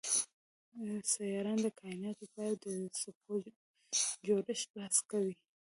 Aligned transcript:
سیارات 1.11 1.59
د 1.65 1.67
کایناتو 1.79 2.25
پای 2.33 2.51
او 2.51 2.59
د 2.63 2.65
څپو 2.97 3.35
جوړښت 4.25 4.67
بحث 4.75 4.97
کوي. 5.11 5.35